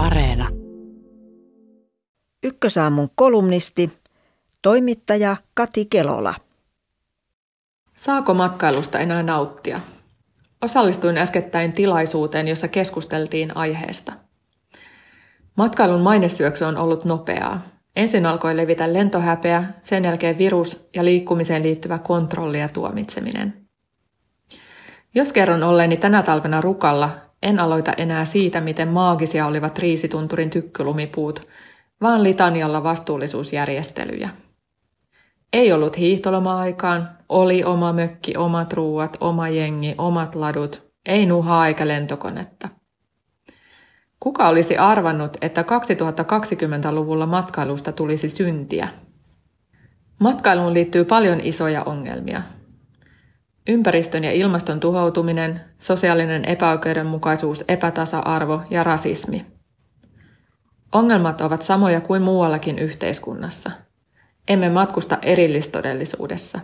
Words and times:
Areena. 0.00 0.48
Ykkösaamun 2.42 3.10
kolumnisti, 3.14 3.90
toimittaja 4.62 5.36
Kati 5.54 5.84
Kelola. 5.84 6.34
Saako 7.96 8.34
matkailusta 8.34 8.98
enää 8.98 9.22
nauttia? 9.22 9.80
Osallistuin 10.62 11.18
äskettäin 11.18 11.72
tilaisuuteen, 11.72 12.48
jossa 12.48 12.68
keskusteltiin 12.68 13.56
aiheesta. 13.56 14.12
Matkailun 15.56 16.00
mainesyöksy 16.00 16.64
on 16.64 16.76
ollut 16.76 17.04
nopeaa. 17.04 17.60
Ensin 17.96 18.26
alkoi 18.26 18.56
levitä 18.56 18.92
lentohäpeä, 18.92 19.64
sen 19.82 20.04
jälkeen 20.04 20.38
virus 20.38 20.84
ja 20.94 21.04
liikkumiseen 21.04 21.62
liittyvä 21.62 21.98
kontrolli 21.98 22.60
ja 22.60 22.68
tuomitseminen. 22.68 23.68
Jos 25.14 25.32
kerron 25.32 25.62
olleeni 25.62 25.96
tänä 25.96 26.22
talvena 26.22 26.60
rukalla, 26.60 27.29
en 27.42 27.58
aloita 27.58 27.92
enää 27.92 28.24
siitä, 28.24 28.60
miten 28.60 28.88
maagisia 28.88 29.46
olivat 29.46 29.78
riisitunturin 29.78 30.50
tykkylumipuut, 30.50 31.48
vaan 32.00 32.22
litanialla 32.22 32.82
vastuullisuusjärjestelyjä. 32.82 34.28
Ei 35.52 35.72
ollut 35.72 35.98
hiihtoloma-aikaan, 35.98 37.08
oli 37.28 37.64
oma 37.64 37.92
mökki, 37.92 38.36
omat 38.36 38.72
ruuat, 38.72 39.16
oma 39.20 39.48
jengi, 39.48 39.94
omat 39.98 40.34
ladut, 40.34 40.90
ei 41.06 41.26
nuhaa 41.26 41.68
eikä 41.68 41.88
lentokonetta. 41.88 42.68
Kuka 44.20 44.48
olisi 44.48 44.76
arvannut, 44.76 45.36
että 45.40 45.62
2020-luvulla 45.62 47.26
matkailusta 47.26 47.92
tulisi 47.92 48.28
syntiä? 48.28 48.88
Matkailuun 50.20 50.74
liittyy 50.74 51.04
paljon 51.04 51.40
isoja 51.40 51.82
ongelmia. 51.82 52.42
Ympäristön 53.68 54.24
ja 54.24 54.32
ilmaston 54.32 54.80
tuhoutuminen, 54.80 55.60
sosiaalinen 55.78 56.44
epäoikeudenmukaisuus, 56.44 57.64
epätasa-arvo 57.68 58.62
ja 58.70 58.84
rasismi. 58.84 59.46
Ongelmat 60.92 61.40
ovat 61.40 61.62
samoja 61.62 62.00
kuin 62.00 62.22
muuallakin 62.22 62.78
yhteiskunnassa. 62.78 63.70
Emme 64.48 64.68
matkusta 64.68 65.18
erillistodellisuudessa. 65.22 66.60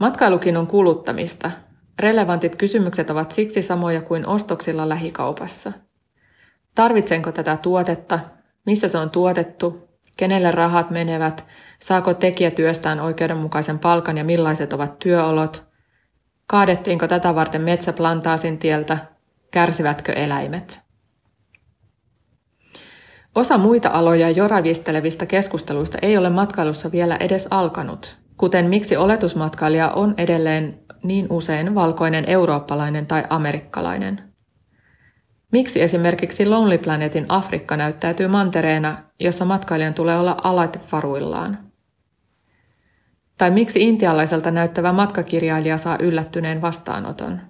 Matkailukin 0.00 0.56
on 0.56 0.66
kuluttamista. 0.66 1.50
Relevantit 1.98 2.56
kysymykset 2.56 3.10
ovat 3.10 3.30
siksi 3.30 3.62
samoja 3.62 4.02
kuin 4.02 4.26
ostoksilla 4.26 4.88
lähikaupassa. 4.88 5.72
Tarvitsenko 6.74 7.32
tätä 7.32 7.56
tuotetta? 7.56 8.18
Missä 8.66 8.88
se 8.88 8.98
on 8.98 9.10
tuotettu? 9.10 9.87
Kenelle 10.18 10.50
rahat 10.50 10.90
menevät? 10.90 11.44
Saako 11.80 12.14
tekijä 12.14 12.50
työstään 12.50 13.00
oikeudenmukaisen 13.00 13.78
palkan 13.78 14.18
ja 14.18 14.24
millaiset 14.24 14.72
ovat 14.72 14.98
työolot? 14.98 15.64
Kaadettiinko 16.46 17.08
tätä 17.08 17.34
varten 17.34 17.62
metsäplantaasin 17.62 18.58
tieltä? 18.58 18.98
Kärsivätkö 19.50 20.12
eläimet? 20.12 20.80
Osa 23.34 23.58
muita 23.58 23.88
aloja 23.88 24.30
jo 24.30 24.48
ravistelevista 24.48 25.26
keskusteluista 25.26 25.98
ei 26.02 26.16
ole 26.16 26.30
matkailussa 26.30 26.92
vielä 26.92 27.16
edes 27.20 27.48
alkanut, 27.50 28.16
kuten 28.36 28.66
miksi 28.66 28.96
oletusmatkailija 28.96 29.88
on 29.90 30.14
edelleen 30.16 30.80
niin 31.02 31.26
usein 31.30 31.74
valkoinen 31.74 32.24
eurooppalainen 32.28 33.06
tai 33.06 33.24
amerikkalainen. 33.30 34.27
Miksi 35.52 35.82
esimerkiksi 35.82 36.46
Lonely 36.46 36.78
Planetin 36.78 37.26
Afrikka 37.28 37.76
näyttäytyy 37.76 38.28
mantereena, 38.28 38.96
jossa 39.20 39.44
matkailijan 39.44 39.94
tulee 39.94 40.18
olla 40.18 40.36
alatevaruillaan? 40.44 41.58
Tai 43.38 43.50
miksi 43.50 43.88
intialaiselta 43.88 44.50
näyttävä 44.50 44.92
matkakirjailija 44.92 45.78
saa 45.78 45.98
yllättyneen 46.00 46.62
vastaanoton? 46.62 47.40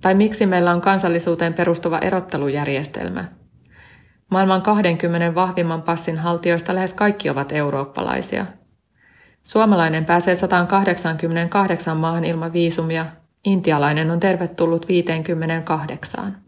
Tai 0.00 0.14
miksi 0.14 0.46
meillä 0.46 0.72
on 0.72 0.80
kansallisuuteen 0.80 1.54
perustuva 1.54 1.98
erottelujärjestelmä? 1.98 3.24
Maailman 4.30 4.62
20 4.62 5.34
vahvimman 5.34 5.82
passin 5.82 6.18
haltijoista 6.18 6.74
lähes 6.74 6.94
kaikki 6.94 7.30
ovat 7.30 7.52
eurooppalaisia. 7.52 8.46
Suomalainen 9.44 10.04
pääsee 10.04 10.34
188 10.34 11.96
maahan 11.96 12.24
ilman 12.24 12.52
viisumia, 12.52 13.06
intialainen 13.44 14.10
on 14.10 14.20
tervetullut 14.20 14.88
58. 14.88 16.45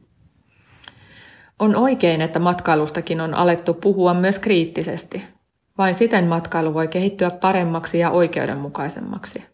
On 1.59 1.77
oikein, 1.77 2.21
että 2.21 2.39
matkailustakin 2.39 3.21
on 3.21 3.35
alettu 3.35 3.75
puhua 3.75 4.15
myös 4.15 4.39
kriittisesti– 4.39 5.23
vain 5.79 5.95
siten 5.95 6.27
matkailu 6.27 6.75
voi 6.75 6.89
kehittyä 6.89 7.31
paremmaksi 7.31 7.99
ja 7.99 8.11
oikeudenmukaisemmaksi. 8.11 9.45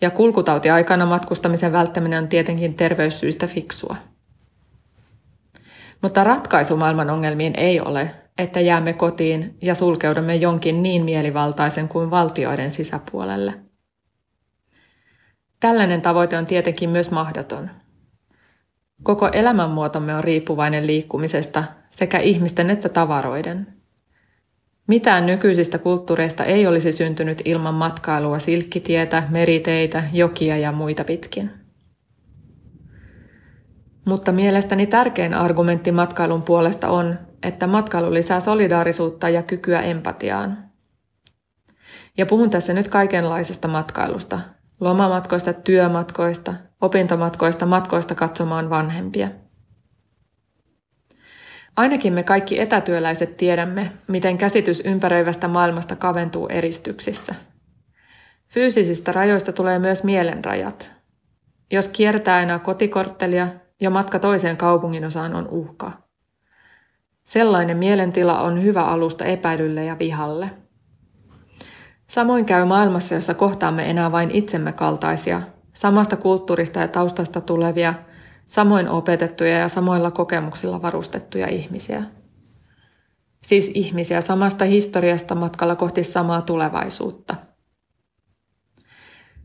Ja 0.00 0.10
kulkutautiaikana 0.10 1.06
matkustamisen 1.06 1.72
välttäminen 1.72 2.22
on 2.22 2.28
tietenkin 2.28 2.74
terveyssyistä 2.74 3.46
fiksua. 3.46 3.96
Mutta 6.02 6.24
ratkaisu 6.24 6.76
maailman 6.76 7.10
ongelmiin 7.10 7.54
ei 7.56 7.80
ole, 7.80 8.10
että 8.38 8.60
jäämme 8.60 8.92
kotiin 8.92 9.56
ja 9.62 9.74
sulkeudumme 9.74 10.34
jonkin 10.34 10.82
niin 10.82 11.04
mielivaltaisen 11.04 11.88
kuin 11.88 12.10
valtioiden 12.10 12.70
sisäpuolelle. 12.70 13.54
Tällainen 15.60 16.02
tavoite 16.02 16.38
on 16.38 16.46
tietenkin 16.46 16.90
myös 16.90 17.10
mahdoton. 17.10 17.70
Koko 19.02 19.28
elämänmuotomme 19.28 20.14
on 20.14 20.24
riippuvainen 20.24 20.86
liikkumisesta 20.86 21.64
sekä 21.90 22.18
ihmisten 22.18 22.70
että 22.70 22.88
tavaroiden– 22.88 23.66
mitään 24.86 25.26
nykyisistä 25.26 25.78
kulttuureista 25.78 26.44
ei 26.44 26.66
olisi 26.66 26.92
syntynyt 26.92 27.42
ilman 27.44 27.74
matkailua 27.74 28.38
silkkitietä, 28.38 29.22
meriteitä, 29.28 30.02
jokia 30.12 30.56
ja 30.56 30.72
muita 30.72 31.04
pitkin. 31.04 31.50
Mutta 34.04 34.32
mielestäni 34.32 34.86
tärkein 34.86 35.34
argumentti 35.34 35.92
matkailun 35.92 36.42
puolesta 36.42 36.88
on, 36.88 37.18
että 37.42 37.66
matkailu 37.66 38.14
lisää 38.14 38.40
solidaarisuutta 38.40 39.28
ja 39.28 39.42
kykyä 39.42 39.82
empatiaan. 39.82 40.58
Ja 42.18 42.26
puhun 42.26 42.50
tässä 42.50 42.74
nyt 42.74 42.88
kaikenlaisesta 42.88 43.68
matkailusta, 43.68 44.40
lomamatkoista, 44.80 45.52
työmatkoista, 45.52 46.54
opintomatkoista, 46.82 47.66
matkoista 47.66 48.14
katsomaan 48.14 48.70
vanhempia– 48.70 49.28
Ainakin 51.76 52.12
me 52.12 52.22
kaikki 52.22 52.60
etätyöläiset 52.60 53.36
tiedämme, 53.36 53.92
miten 54.08 54.38
käsitys 54.38 54.82
ympäröivästä 54.84 55.48
maailmasta 55.48 55.96
kaventuu 55.96 56.48
eristyksissä. 56.48 57.34
Fyysisistä 58.48 59.12
rajoista 59.12 59.52
tulee 59.52 59.78
myös 59.78 60.04
mielenrajat. 60.04 60.92
Jos 61.70 61.88
kiertää 61.88 62.42
enää 62.42 62.58
kotikorttelia, 62.58 63.48
jo 63.80 63.90
matka 63.90 64.18
toiseen 64.18 64.56
kaupungin 64.56 65.04
osaan 65.04 65.34
on 65.34 65.48
uhka. 65.48 65.92
Sellainen 67.24 67.76
mielentila 67.76 68.40
on 68.40 68.62
hyvä 68.62 68.84
alusta 68.84 69.24
epäilylle 69.24 69.84
ja 69.84 69.98
vihalle. 69.98 70.50
Samoin 72.06 72.44
käy 72.44 72.64
maailmassa, 72.64 73.14
jossa 73.14 73.34
kohtaamme 73.34 73.90
enää 73.90 74.12
vain 74.12 74.30
itsemme 74.30 74.72
kaltaisia, 74.72 75.42
samasta 75.72 76.16
kulttuurista 76.16 76.80
ja 76.80 76.88
taustasta 76.88 77.40
tulevia– 77.40 77.94
samoin 78.52 78.88
opetettuja 78.88 79.58
ja 79.58 79.68
samoilla 79.68 80.10
kokemuksilla 80.10 80.82
varustettuja 80.82 81.48
ihmisiä. 81.48 82.02
Siis 83.42 83.70
ihmisiä 83.74 84.20
samasta 84.20 84.64
historiasta 84.64 85.34
matkalla 85.34 85.76
kohti 85.76 86.04
samaa 86.04 86.42
tulevaisuutta. 86.42 87.34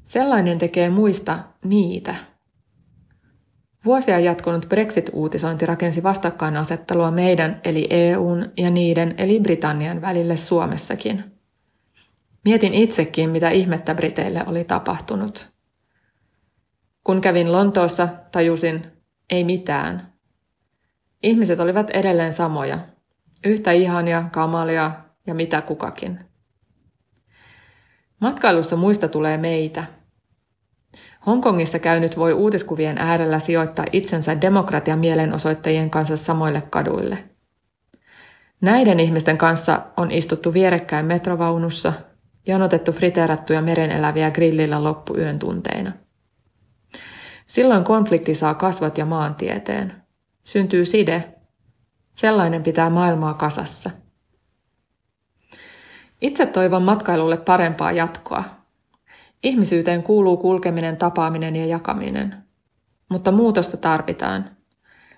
Sellainen 0.04 0.58
tekee 0.58 0.90
muista 0.90 1.40
niitä. 1.64 2.16
Vuosia 3.86 4.20
jatkunut 4.20 4.66
Brexit-uutisointi 4.70 5.66
rakensi 5.66 6.04
vastakkainasettelua 6.04 7.12
meidän 7.12 7.62
eli 7.64 7.88
EUn 7.90 8.52
ja 8.58 8.70
niiden 8.70 9.16
eli 9.18 9.40
Britannian 9.40 10.02
välille 10.02 10.38
Suomessakin. 10.38 11.24
Mietin 12.46 12.74
itsekin, 12.74 13.30
mitä 13.30 13.50
ihmettä 13.50 13.96
Briteille 13.96 14.44
oli 14.48 14.64
tapahtunut– 14.64 15.50
kun 17.08 17.22
kävin 17.22 17.52
Lontoossa, 17.52 18.08
tajusin, 18.32 18.86
ei 19.30 19.44
mitään. 19.44 20.14
Ihmiset 21.24 21.60
olivat 21.60 21.90
edelleen 21.90 22.34
samoja, 22.34 22.80
yhtä 23.46 23.72
ihania, 23.72 24.24
kamalia 24.32 24.92
ja 25.28 25.36
mitä 25.36 25.62
kukakin. 25.62 26.20
Matkailussa 28.22 28.76
muista 28.76 29.08
tulee 29.08 29.38
meitä. 29.38 29.84
Hongkongissa 31.26 31.80
käynyt 31.80 32.18
voi 32.18 32.34
uutiskuvien 32.34 32.98
äärellä 32.98 33.40
sijoittaa 33.40 33.86
itsensä 33.92 34.42
demokratian 34.42 35.00
mielenosoittajien 35.00 35.90
kanssa 35.90 36.18
samoille 36.18 36.62
kaduille. 36.62 37.18
Näiden 38.62 39.00
ihmisten 39.00 39.38
kanssa 39.38 39.82
on 39.98 40.12
istuttu 40.12 40.54
vierekkäin 40.54 41.06
metrovaunussa 41.06 41.94
ja 42.48 42.56
on 42.56 42.62
otettu 42.62 42.92
friteerattuja 42.92 43.62
mereneläviä 43.62 44.32
grillillä 44.32 44.84
loppuyön 44.84 45.40
tunteina– 45.40 45.92
Silloin 47.48 47.84
konflikti 47.84 48.36
saa 48.36 48.54
kasvat 48.54 48.98
ja 48.98 49.06
maantieteen. 49.06 49.94
Syntyy 50.44 50.86
side. 50.86 51.34
Sellainen 52.14 52.64
pitää 52.64 52.90
maailmaa 52.90 53.34
kasassa. 53.34 53.90
Itse 56.22 56.46
toivon 56.46 56.84
matkailulle 56.84 57.38
parempaa 57.38 57.92
jatkoa. 57.92 58.44
Ihmisyyteen 59.44 60.04
kuuluu 60.04 60.38
kulkeminen, 60.38 60.98
tapaaminen 60.98 61.56
ja 61.56 61.66
jakaminen. 61.66 62.36
Mutta 63.10 63.32
muutosta 63.32 63.78
tarvitaan. 63.78 64.50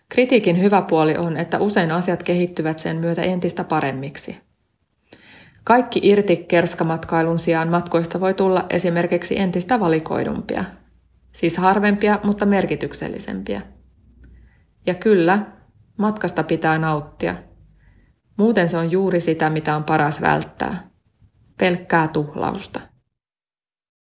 Kritiikin 0.09 0.61
hyvä 0.61 0.81
puoli 0.81 1.17
on, 1.17 1.37
että 1.37 1.59
usein 1.59 1.91
asiat 1.91 2.23
kehittyvät 2.23 2.79
sen 2.79 2.97
myötä 2.97 3.21
entistä 3.21 3.63
paremmiksi. 3.63 4.37
Kaikki 5.63 5.99
irti 6.03 6.37
kerskamatkailun 6.37 7.39
sijaan 7.39 7.69
matkoista 7.69 8.19
voi 8.19 8.33
tulla 8.33 8.65
esimerkiksi 8.69 9.39
entistä 9.39 9.79
valikoidumpia, 9.79 10.65
siis 11.31 11.57
harvempia, 11.57 12.19
mutta 12.23 12.45
merkityksellisempiä. 12.45 13.61
Ja 14.85 14.93
kyllä, 14.93 15.45
matkasta 15.97 16.43
pitää 16.43 16.77
nauttia. 16.79 17.35
Muuten 18.37 18.69
se 18.69 18.77
on 18.77 18.91
juuri 18.91 19.19
sitä, 19.19 19.49
mitä 19.49 19.75
on 19.75 19.83
paras 19.83 20.21
välttää. 20.21 20.89
Pelkkää 21.59 22.07
tuhlausta. 22.07 22.79